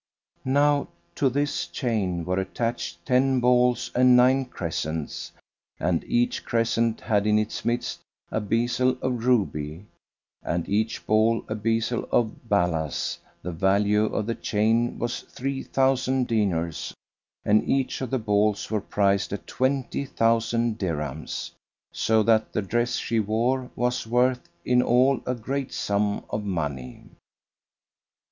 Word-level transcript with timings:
Now 0.45 0.87
to 1.13 1.29
this 1.29 1.67
chain 1.67 2.25
were 2.25 2.39
attached 2.39 3.05
ten 3.05 3.39
balls 3.39 3.91
and 3.93 4.15
nine 4.17 4.45
crescents, 4.45 5.31
and 5.79 6.03
each 6.05 6.43
crescent 6.43 7.01
had 7.01 7.27
in 7.27 7.37
its 7.37 7.63
midst 7.63 7.99
a 8.31 8.41
bezel 8.41 8.97
of 8.99 9.27
ruby, 9.27 9.85
and 10.41 10.67
each 10.67 11.05
ball 11.05 11.45
a 11.47 11.53
bezel 11.53 12.07
of 12.11 12.49
balass: 12.49 13.19
the 13.43 13.51
value 13.51 14.05
of 14.05 14.25
the 14.25 14.33
chain 14.33 14.97
was 14.97 15.19
three 15.21 15.61
thousand 15.61 16.27
dinars 16.27 16.95
and 17.45 17.69
each 17.69 18.01
of 18.01 18.09
the 18.09 18.17
balls 18.17 18.71
was 18.71 18.81
priced 18.89 19.31
at 19.31 19.45
twenty 19.45 20.03
thousand 20.05 20.79
dirhams, 20.79 21.51
so 21.93 22.23
that 22.23 22.53
the 22.53 22.63
dress 22.63 22.95
she 22.95 23.19
wore 23.19 23.69
was 23.75 24.07
worth 24.07 24.49
in 24.65 24.81
all 24.81 25.21
a 25.27 25.35
great 25.35 25.71
sum 25.71 26.25
of 26.31 26.43
money. 26.43 27.03